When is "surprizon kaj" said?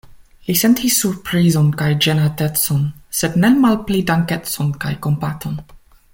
1.01-1.89